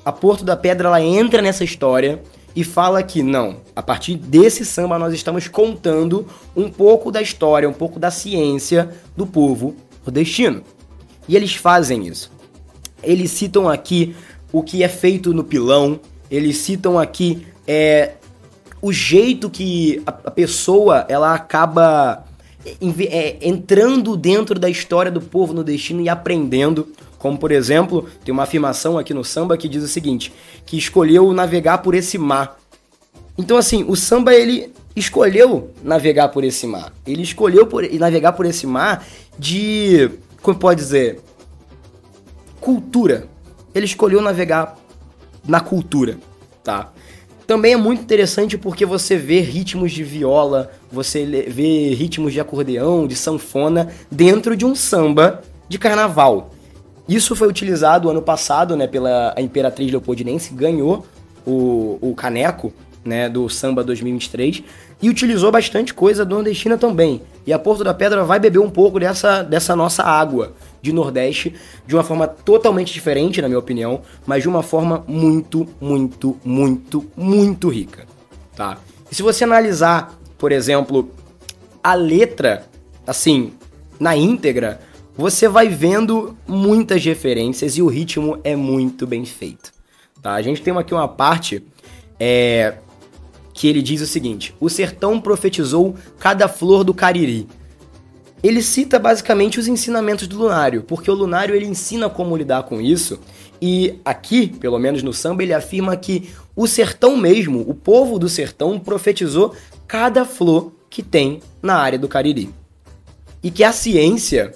A 0.05 0.11
Porto 0.11 0.45
da 0.45 0.57
Pedra 0.57 0.89
ela 0.89 1.01
entra 1.01 1.41
nessa 1.41 1.63
história 1.63 2.21
e 2.55 2.63
fala 2.63 3.03
que 3.03 3.23
não, 3.23 3.57
a 3.75 3.83
partir 3.83 4.17
desse 4.17 4.65
samba 4.65 4.99
nós 4.99 5.15
estamos 5.15 5.49
contando 5.49 6.27
um 6.55 6.69
pouco 6.69 7.11
da 7.11 7.23
história, 7.23 7.69
um 7.69 7.73
pouco 7.73 7.99
da 7.99 8.11
ciência 8.11 8.91
do 9.17 9.27
povo 9.27 9.75
nordestino. 10.05 10.63
E 11.29 11.37
eles 11.37 11.55
fazem 11.55 12.07
isso. 12.07 12.31
Eles 13.03 13.31
citam 13.31 13.69
aqui 13.69 14.15
o 14.53 14.63
que 14.63 14.83
é 14.83 14.89
feito 14.89 15.33
no 15.33 15.45
pilão, 15.45 16.01
eles 16.31 16.59
citam 16.59 16.99
aqui 16.99 17.47
é, 17.67 18.13
o 18.81 18.93
jeito 18.93 19.51
que 19.51 20.03
a, 20.07 20.11
a 20.11 20.31
pessoa 20.31 21.07
ela 21.09 21.35
acaba 21.35 22.25
é, 23.11 23.37
entrando 23.47 24.17
dentro 24.17 24.59
da 24.59 24.71
história 24.71 25.11
do 25.11 25.21
povo 25.21 25.53
no 25.53 25.63
destino 25.63 26.01
e 26.01 26.09
aprendendo. 26.09 26.89
Como, 27.19 27.39
por 27.39 27.51
exemplo, 27.51 28.07
tem 28.25 28.33
uma 28.33 28.43
afirmação 28.43 28.99
aqui 28.99 29.15
no 29.15 29.25
samba 29.25 29.57
que 29.57 29.69
diz 29.69 29.83
o 29.83 29.89
seguinte: 29.89 30.33
que 30.67 30.77
escolheu 30.77 31.33
navegar 31.33 31.79
por 31.79 31.95
esse 31.95 32.19
mar. 32.19 32.59
Então, 33.37 33.57
assim, 33.57 33.85
o 33.89 33.97
samba 33.97 34.35
ele 34.35 34.73
escolheu 34.95 35.71
navegar 35.83 36.29
por 36.29 36.45
esse 36.45 36.67
mar. 36.67 36.93
Ele 37.07 37.23
escolheu 37.23 37.67
por, 37.67 37.83
navegar 37.93 38.33
por 38.33 38.47
esse 38.47 38.67
mar 38.67 39.05
de. 39.39 40.11
Como 40.45 40.59
pode 40.59 40.79
dizer? 40.79 41.23
Cultura. 42.61 43.27
Ele 43.75 43.87
escolheu 43.87 44.21
navegar 44.21 44.77
na 45.49 45.59
cultura, 45.59 46.19
tá? 46.63 46.93
Também 47.47 47.73
é 47.73 47.77
muito 47.79 48.03
interessante 48.03 48.59
porque 48.59 48.85
você 48.85 49.17
vê 49.17 49.41
ritmos 49.41 49.91
de 49.91 50.05
viola, 50.05 50.71
você 50.93 51.25
vê 51.49 51.95
ritmos 51.95 52.35
de 52.35 52.41
acordeão, 52.41 53.07
de 53.07 53.17
sanfona 53.17 53.89
dentro 54.11 54.55
de 54.55 54.67
um 54.67 54.75
samba 54.75 55.41
de 55.67 55.79
carnaval. 55.79 56.51
Isso 57.09 57.35
foi 57.35 57.49
utilizado 57.49 58.11
ano 58.11 58.21
passado, 58.21 58.77
né, 58.77 58.87
pela 58.87 59.35
Imperatriz 59.39 59.91
Leopoldinense, 59.91 60.53
ganhou 60.53 61.07
o, 61.47 61.99
o 62.03 62.15
caneco, 62.15 62.71
né, 63.05 63.29
do 63.29 63.49
samba 63.49 63.85
2023 63.85 64.63
e 65.03 65.11
utilizou 65.11 65.53
bastante 65.53 65.93
coisa 65.93 66.25
do 66.25 66.35
nordestina 66.35 66.79
também. 66.79 67.21
E 67.47 67.53
a 67.53 67.59
Porto 67.59 67.85
da 67.85 67.93
Pedra 67.93 68.25
vai 68.25 68.41
beber 68.41 68.59
um 68.59 68.71
pouco 68.71 68.99
dessa, 68.99 69.43
dessa 69.43 69.77
nossa 69.77 70.03
água 70.03 70.53
de 70.81 70.93
Nordeste 70.93 71.55
de 71.87 71.95
uma 71.95 72.03
forma 72.03 72.27
totalmente 72.27 72.93
diferente, 72.93 73.41
na 73.43 73.49
minha 73.49 73.59
opinião, 73.59 74.01
mas 74.27 74.43
de 74.43 74.49
uma 74.49 74.63
forma 74.63 75.05
muito, 75.07 75.67
muito, 75.81 76.39
muito, 76.45 77.05
muito 77.17 77.69
rica, 77.69 78.07
tá? 78.57 78.79
E 79.11 79.15
se 79.15 79.23
você 79.23 79.45
analisar, 79.45 80.19
por 80.39 80.53
exemplo, 80.53 81.11
a 81.83 81.95
letra, 81.95 82.65
assim, 83.07 83.53
na 84.01 84.17
íntegra, 84.17 84.81
você 85.17 85.49
vai 85.49 85.69
vendo 85.69 86.37
muitas 86.47 87.05
referências 87.05 87.77
e 87.77 87.83
o 87.83 87.87
ritmo 87.87 88.39
é 88.43 88.57
muito 88.57 89.07
bem 89.07 89.25
feito, 89.25 89.73
tá? 90.23 90.33
A 90.33 90.43
gente 90.43 90.63
tem 90.63 90.77
aqui 90.77 90.93
uma 90.93 91.09
parte 91.09 91.63
é, 92.19 92.75
que 93.55 93.69
ele 93.69 93.81
diz 93.81 94.03
o 94.03 94.07
seguinte: 94.07 94.55
O 94.61 94.69
sertão 94.69 95.21
profetizou 95.21 95.95
cada 96.19 96.49
flor 96.49 96.85
do 96.85 96.93
Cariri. 96.93 97.47
Ele 98.43 98.61
cita 98.61 98.99
basicamente 98.99 99.59
os 99.59 99.67
ensinamentos 99.69 100.27
do 100.27 100.37
Lunário, 100.37 100.83
porque 100.83 101.11
o 101.11 101.15
Lunário 101.15 101.55
ele 101.55 101.65
ensina 101.65 102.11
como 102.11 102.37
lidar 102.37 102.65
com 102.65 102.79
isso. 102.79 103.19
E 103.63 103.99
aqui, 104.05 104.49
pelo 104.49 104.79
menos 104.79 105.03
no 105.03 105.15
samba, 105.15 105.43
ele 105.43 105.55
afirma 105.55 105.97
que 105.97 106.29
o 106.55 106.67
sertão 106.67 107.17
mesmo, 107.17 107.65
o 107.67 107.73
povo 107.73 108.19
do 108.19 108.29
sertão, 108.29 108.79
profetizou 108.79 109.55
cada 109.87 110.27
flor 110.27 110.73
que 110.91 111.03
tem 111.03 111.41
na 111.63 111.77
área 111.77 111.99
do 111.99 112.09
Cariri. 112.09 112.53
E 113.43 113.51
que 113.51 113.65
a 113.65 113.73
ciência 113.73 114.53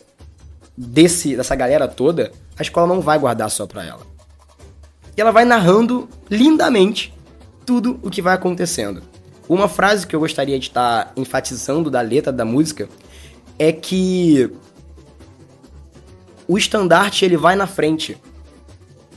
desse, 0.76 1.34
dessa 1.34 1.54
galera 1.54 1.88
toda, 1.88 2.30
a 2.58 2.62
escola 2.62 2.86
não 2.86 3.00
vai 3.00 3.18
guardar 3.18 3.50
só 3.50 3.66
pra 3.66 3.86
ela. 3.86 4.06
E 5.16 5.20
ela 5.20 5.30
vai 5.30 5.46
narrando 5.46 6.08
lindamente 6.30 7.14
tudo 7.68 8.00
o 8.02 8.08
que 8.08 8.22
vai 8.22 8.32
acontecendo. 8.32 9.02
Uma 9.46 9.68
frase 9.68 10.06
que 10.06 10.16
eu 10.16 10.20
gostaria 10.20 10.58
de 10.58 10.68
estar 10.68 11.12
enfatizando 11.14 11.90
da 11.90 12.00
letra 12.00 12.32
da 12.32 12.42
música 12.42 12.88
é 13.58 13.70
que 13.70 14.50
o 16.46 16.56
estandarte 16.56 17.26
ele 17.26 17.36
vai 17.36 17.56
na 17.56 17.66
frente 17.66 18.16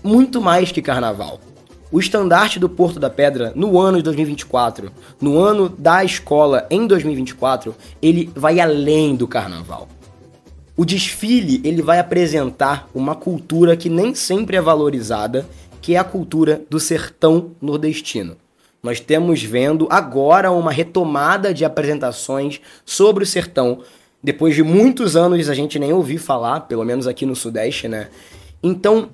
muito 0.03 0.41
mais 0.41 0.69
que 0.69 0.81
carnaval. 0.81 1.39
O 1.89 1.97
estandarte 1.97 2.59
do 2.59 2.67
Porto 2.67 2.99
da 2.99 3.09
Pedra 3.09 3.53
no 3.55 3.79
ano 3.79 3.99
de 3.99 4.03
2024, 4.03 4.91
no 5.21 5.39
ano 5.39 5.69
da 5.69 6.03
escola 6.03 6.67
em 6.69 6.85
2024, 6.85 7.73
ele 8.01 8.29
vai 8.35 8.59
além 8.59 9.15
do 9.15 9.29
carnaval. 9.29 9.87
O 10.75 10.83
desfile 10.83 11.61
ele 11.63 11.81
vai 11.81 11.99
apresentar 11.99 12.89
uma 12.93 13.15
cultura 13.15 13.77
que 13.77 13.87
nem 13.87 14.13
sempre 14.13 14.57
é 14.57 14.61
valorizada, 14.61 15.47
que 15.81 15.95
é 15.95 15.97
a 15.97 16.03
cultura 16.03 16.61
do 16.69 16.79
sertão 16.79 17.51
nordestino. 17.61 18.37
Nós 18.83 18.99
temos 18.99 19.43
vendo 19.43 19.87
agora 19.89 20.51
uma 20.51 20.71
retomada 20.71 21.53
de 21.53 21.63
apresentações 21.65 22.61
sobre 22.85 23.23
o 23.23 23.27
sertão. 23.27 23.83
Depois 24.23 24.55
de 24.55 24.63
muitos 24.63 25.15
anos 25.15 25.49
a 25.49 25.53
gente 25.53 25.77
nem 25.77 25.93
ouviu 25.93 26.19
falar, 26.19 26.61
pelo 26.61 26.83
menos 26.83 27.07
aqui 27.07 27.25
no 27.25 27.35
Sudeste, 27.35 27.87
né? 27.87 28.09
Então, 28.61 29.09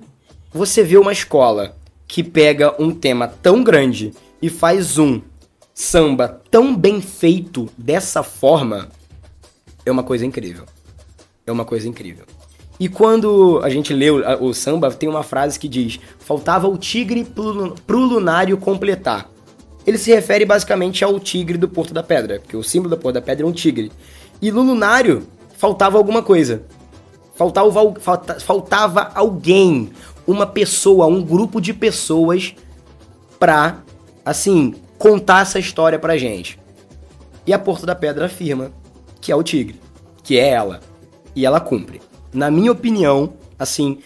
você 0.52 0.82
vê 0.82 0.96
uma 0.96 1.12
escola 1.12 1.76
que 2.06 2.22
pega 2.22 2.74
um 2.82 2.90
tema 2.90 3.28
tão 3.28 3.62
grande 3.62 4.12
e 4.40 4.48
faz 4.48 4.98
um 4.98 5.20
samba 5.74 6.40
tão 6.50 6.74
bem 6.74 7.00
feito 7.00 7.68
dessa 7.76 8.22
forma, 8.22 8.88
é 9.84 9.90
uma 9.90 10.02
coisa 10.02 10.26
incrível. 10.26 10.64
É 11.46 11.52
uma 11.52 11.64
coisa 11.64 11.88
incrível. 11.88 12.24
E 12.78 12.88
quando 12.88 13.60
a 13.62 13.68
gente 13.68 13.92
lê 13.92 14.10
o, 14.10 14.54
samba, 14.54 14.90
tem 14.90 15.08
uma 15.08 15.22
frase 15.22 15.58
que 15.58 15.68
diz: 15.68 15.98
Faltava 16.18 16.68
o 16.68 16.78
tigre 16.78 17.24
pro, 17.24 17.98
lunário 17.98 18.56
completar 18.56 19.28
ele 19.88 19.96
se 19.96 20.12
refere 20.12 20.44
basicamente 20.44 21.02
ao 21.02 21.18
tigre 21.18 21.56
do 21.56 21.66
Porto 21.66 21.94
da 21.94 22.02
Pedra, 22.02 22.38
porque 22.40 22.54
o 22.54 22.62
símbolo 22.62 22.94
do 22.94 23.00
Porto 23.00 23.14
da 23.14 23.22
Pedra 23.22 23.46
é 23.46 23.48
um 23.48 23.52
tigre. 23.52 23.90
E 24.40 24.52
no 24.52 24.60
lunário 24.60 25.26
faltava 25.56 25.96
alguma 25.96 26.22
coisa. 26.22 26.62
Faltava, 27.34 27.70
faltava 28.38 29.10
alguém, 29.14 29.90
uma 30.26 30.46
pessoa, 30.46 31.06
um 31.06 31.22
grupo 31.22 31.58
de 31.58 31.72
pessoas 31.72 32.54
pra, 33.38 33.78
assim, 34.22 34.74
contar 34.98 35.40
essa 35.40 35.58
história 35.58 35.98
pra 35.98 36.18
gente. 36.18 36.60
E 37.46 37.54
a 37.54 37.58
Porto 37.58 37.86
da 37.86 37.94
Pedra 37.94 38.26
afirma 38.26 38.70
que 39.22 39.32
é 39.32 39.36
o 39.36 39.42
tigre, 39.42 39.80
que 40.22 40.38
é 40.38 40.50
ela. 40.50 40.80
E 41.34 41.46
ela 41.46 41.60
cumpre. 41.60 42.02
Na 42.38 42.52
minha 42.52 42.70
opinião, 42.70 43.32
assim, 43.58 43.98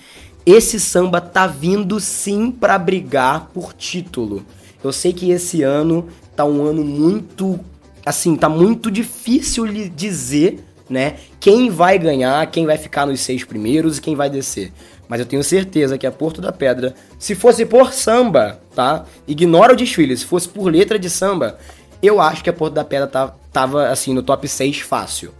esse 0.46 0.80
samba 0.80 1.20
tá 1.20 1.46
vindo 1.46 2.00
sim 2.00 2.50
para 2.50 2.78
brigar 2.78 3.50
por 3.52 3.74
título. 3.74 4.42
Eu 4.82 4.90
sei 4.90 5.12
que 5.12 5.30
esse 5.30 5.62
ano 5.62 6.08
tá 6.34 6.42
um 6.42 6.64
ano 6.64 6.82
muito. 6.82 7.60
Assim, 8.06 8.34
tá 8.34 8.48
muito 8.48 8.90
difícil 8.90 9.66
lhe 9.66 9.86
dizer, 9.86 10.64
né? 10.88 11.16
Quem 11.38 11.68
vai 11.68 11.98
ganhar, 11.98 12.50
quem 12.50 12.64
vai 12.64 12.78
ficar 12.78 13.04
nos 13.04 13.20
seis 13.20 13.44
primeiros 13.44 13.98
e 13.98 14.00
quem 14.00 14.16
vai 14.16 14.30
descer. 14.30 14.72
Mas 15.06 15.20
eu 15.20 15.26
tenho 15.26 15.44
certeza 15.44 15.98
que 15.98 16.06
a 16.06 16.10
Porto 16.10 16.40
da 16.40 16.50
Pedra, 16.50 16.94
se 17.18 17.34
fosse 17.34 17.66
por 17.66 17.92
samba, 17.92 18.62
tá? 18.74 19.04
Ignora 19.28 19.74
o 19.74 19.76
desfile, 19.76 20.16
se 20.16 20.24
fosse 20.24 20.48
por 20.48 20.72
letra 20.72 20.98
de 20.98 21.10
samba, 21.10 21.58
eu 22.02 22.18
acho 22.18 22.42
que 22.42 22.48
a 22.48 22.52
Porto 22.54 22.72
da 22.72 22.82
Pedra 22.82 23.06
tá, 23.06 23.34
tava, 23.52 23.88
assim, 23.88 24.14
no 24.14 24.22
top 24.22 24.48
6 24.48 24.80
fácil. 24.80 25.32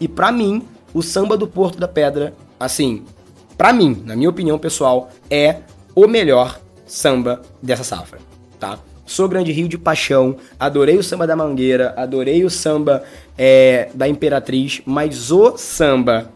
E 0.00 0.08
para 0.08 0.32
mim, 0.32 0.66
o 0.92 1.02
samba 1.02 1.36
do 1.36 1.46
Porto 1.46 1.78
da 1.78 1.88
Pedra, 1.88 2.34
assim, 2.58 3.04
para 3.56 3.72
mim, 3.72 4.02
na 4.04 4.14
minha 4.16 4.30
opinião 4.30 4.58
pessoal, 4.58 5.10
é 5.30 5.56
o 5.94 6.06
melhor 6.06 6.60
samba 6.86 7.42
dessa 7.62 7.84
safra, 7.84 8.18
tá? 8.58 8.78
Sou 9.04 9.28
Grande 9.28 9.52
Rio 9.52 9.68
de 9.68 9.78
Paixão, 9.78 10.36
adorei 10.60 10.98
o 10.98 11.02
samba 11.02 11.26
da 11.26 11.34
Mangueira, 11.34 11.94
adorei 11.96 12.44
o 12.44 12.50
samba 12.50 13.02
é, 13.36 13.88
da 13.94 14.06
Imperatriz, 14.06 14.82
mas 14.84 15.30
o 15.30 15.56
samba 15.56 16.30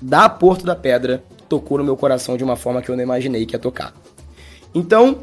da 0.00 0.28
Porto 0.28 0.64
da 0.64 0.76
Pedra 0.76 1.22
tocou 1.48 1.78
no 1.78 1.84
meu 1.84 1.96
coração 1.96 2.36
de 2.36 2.44
uma 2.44 2.56
forma 2.56 2.80
que 2.80 2.90
eu 2.90 2.96
não 2.96 3.02
imaginei 3.02 3.44
que 3.44 3.54
ia 3.54 3.58
tocar. 3.58 3.92
Então, 4.74 5.18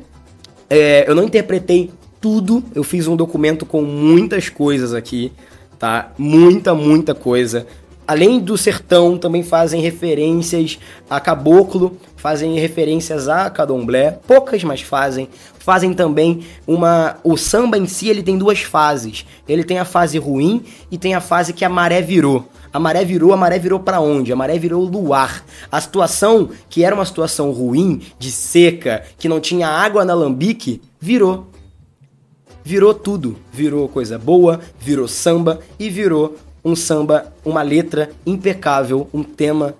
é, 0.69 1.09
eu 1.09 1.15
não 1.15 1.23
interpretei 1.23 1.89
tudo, 2.21 2.63
eu 2.75 2.83
fiz 2.83 3.07
um 3.07 3.15
documento 3.15 3.65
com 3.65 3.81
muitas 3.81 4.49
coisas 4.49 4.93
aqui, 4.93 5.31
tá? 5.79 6.11
Muita, 6.17 6.75
muita 6.75 7.15
coisa. 7.15 7.65
Além 8.09 8.39
do 8.39 8.57
sertão, 8.57 9.19
também 9.19 9.43
fazem 9.43 9.81
referências 9.81 10.79
a 11.07 11.19
caboclo, 11.19 11.95
fazem 12.15 12.57
referências 12.57 13.29
a 13.29 13.51
candomblé, 13.51 14.17
poucas, 14.25 14.63
mas 14.63 14.81
fazem. 14.81 15.29
Fazem 15.59 15.93
também 15.93 16.43
uma. 16.65 17.17
O 17.23 17.37
samba 17.37 17.77
em 17.77 17.85
si 17.85 18.09
ele 18.09 18.23
tem 18.23 18.35
duas 18.35 18.61
fases. 18.61 19.27
Ele 19.47 19.63
tem 19.63 19.77
a 19.77 19.85
fase 19.85 20.17
ruim 20.17 20.63
e 20.89 20.97
tem 20.97 21.13
a 21.13 21.21
fase 21.21 21.53
que 21.53 21.63
a 21.63 21.69
maré 21.69 22.01
virou. 22.01 22.49
A 22.73 22.79
maré 22.79 23.05
virou, 23.05 23.31
a 23.31 23.37
maré 23.37 23.59
virou 23.59 23.79
para 23.79 23.99
onde? 24.01 24.33
A 24.33 24.35
maré 24.35 24.57
virou 24.57 24.83
luar. 24.85 25.45
A 25.71 25.79
situação 25.79 26.49
que 26.67 26.83
era 26.83 26.95
uma 26.95 27.05
situação 27.05 27.51
ruim, 27.51 28.01
de 28.17 28.31
seca, 28.31 29.03
que 29.19 29.29
não 29.29 29.39
tinha 29.39 29.67
água 29.67 30.03
na 30.03 30.15
lambique, 30.15 30.81
virou. 30.99 31.45
Virou 32.63 32.95
tudo. 32.95 33.37
Virou 33.53 33.87
coisa 33.87 34.17
boa, 34.17 34.59
virou 34.79 35.07
samba 35.07 35.59
e 35.77 35.91
virou 35.91 36.35
um 36.63 36.75
samba, 36.75 37.33
uma 37.43 37.61
letra 37.61 38.09
impecável, 38.25 39.07
um 39.13 39.23
tema 39.23 39.75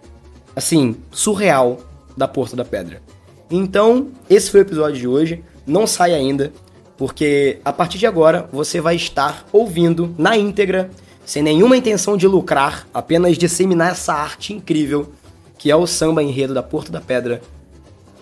assim, 0.56 0.96
surreal 1.12 1.80
da 2.16 2.28
Porta 2.28 2.56
da 2.56 2.66
Pedra. 2.66 3.02
Então, 3.50 4.10
esse 4.30 4.52
foi 4.52 4.62
o 4.62 4.64
episódio 4.64 5.00
de 5.00 5.08
hoje. 5.08 5.44
Não 5.66 5.88
sai 5.88 6.14
ainda, 6.14 6.52
porque 6.98 7.60
a 7.64 7.72
partir 7.72 7.98
de 7.98 8.06
agora 8.06 8.50
você 8.52 8.82
vai 8.82 8.96
estar 8.96 9.46
ouvindo 9.52 10.14
na 10.18 10.38
íntegra, 10.38 10.90
sem 11.26 11.42
nenhuma 11.42 11.78
intenção 11.78 12.18
de 12.18 12.28
lucrar, 12.28 12.88
apenas 12.94 13.38
disseminar 13.38 13.92
essa 13.92 14.14
arte 14.14 14.54
incrível 14.54 15.12
que 15.60 15.70
é 15.70 15.76
o 15.76 15.86
samba 15.86 16.24
enredo 16.24 16.54
da 16.54 16.64
Porto 16.64 16.90
da 16.90 17.02
Pedra. 17.02 17.42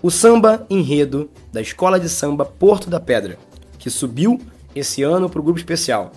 O 0.02 0.10
samba 0.10 0.66
enredo 0.70 1.30
da 1.54 1.62
Escola 1.62 2.00
de 2.00 2.10
Samba 2.10 2.44
Porto 2.44 2.90
da 2.90 3.00
Pedra, 3.00 3.38
que 3.78 3.92
subiu 3.92 4.42
esse 4.76 5.04
ano 5.04 5.30
para 5.30 5.40
o 5.40 5.44
grupo 5.44 5.60
especial. 5.60 6.12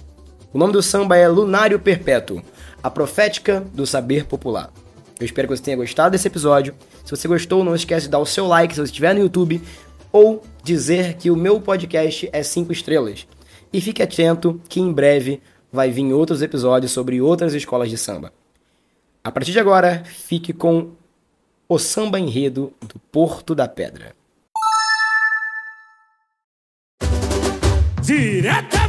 O 0.52 0.58
nome 0.58 0.72
do 0.72 0.82
samba 0.82 1.16
é 1.16 1.28
Lunário 1.28 1.78
Perpétuo, 1.78 2.42
a 2.82 2.90
profética 2.90 3.60
do 3.72 3.86
saber 3.86 4.24
popular. 4.24 4.72
Eu 5.20 5.24
espero 5.24 5.46
que 5.46 5.56
você 5.56 5.62
tenha 5.62 5.76
gostado 5.76 6.10
desse 6.10 6.26
episódio. 6.26 6.74
Se 7.04 7.10
você 7.12 7.28
gostou, 7.28 7.62
não 7.62 7.74
esquece 7.74 8.06
de 8.06 8.10
dar 8.10 8.18
o 8.18 8.26
seu 8.26 8.48
like 8.48 8.74
se 8.74 8.80
você 8.80 8.86
estiver 8.86 9.14
no 9.14 9.20
YouTube 9.20 9.62
ou 10.10 10.42
dizer 10.64 11.14
que 11.14 11.30
o 11.30 11.36
meu 11.36 11.60
podcast 11.60 12.28
é 12.32 12.42
5 12.42 12.72
estrelas. 12.72 13.28
E 13.72 13.80
fique 13.80 14.02
atento 14.02 14.60
que 14.68 14.80
em 14.80 14.92
breve 14.92 15.40
vai 15.72 15.92
vir 15.92 16.12
outros 16.12 16.42
episódios 16.42 16.90
sobre 16.90 17.20
outras 17.20 17.54
escolas 17.54 17.88
de 17.88 17.96
samba. 17.96 18.32
A 19.22 19.30
partir 19.30 19.52
de 19.52 19.60
agora, 19.60 20.02
fique 20.04 20.52
com 20.52 20.90
o 21.68 21.78
samba 21.78 22.18
enredo 22.18 22.72
do 22.80 22.98
Porto 23.12 23.54
da 23.54 23.68
Pedra. 23.68 24.16
Direta! 28.02 28.79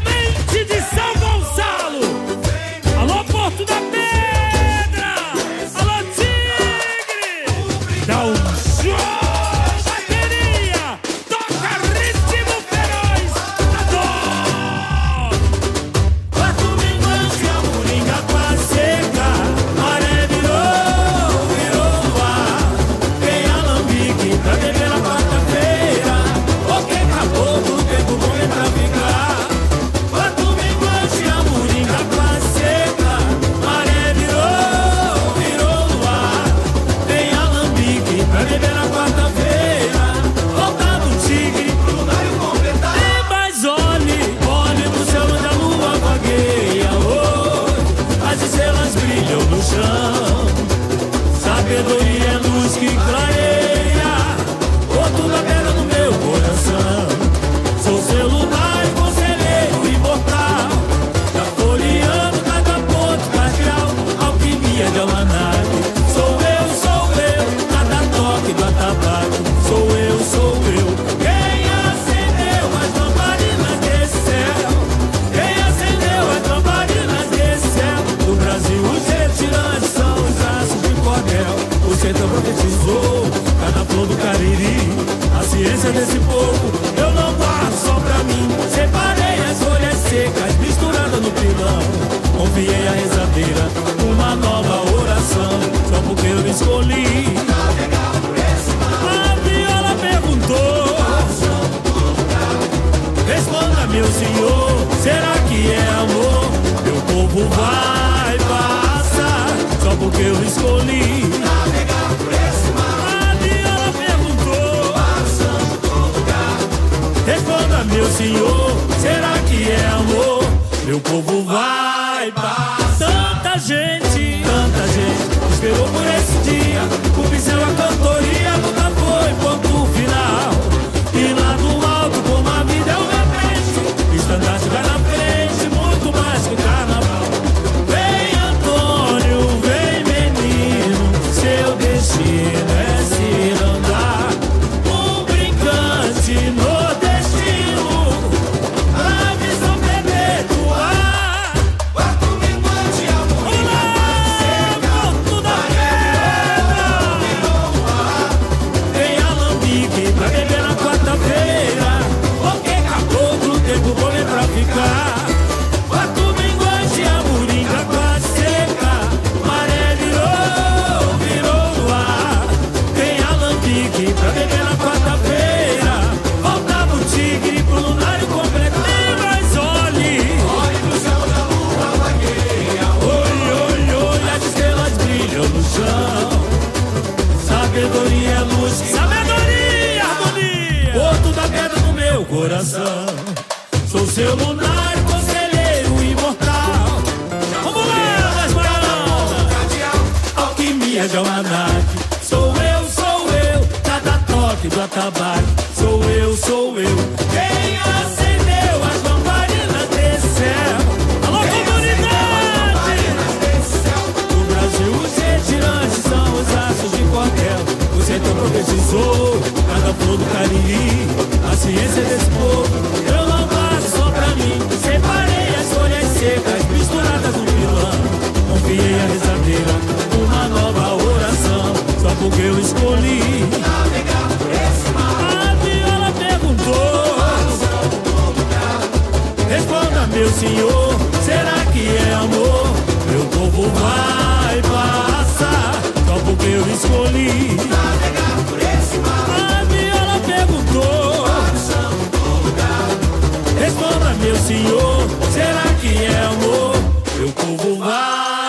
Meu 257.22 257.32
povo 257.34 257.76
vai. 257.76 258.41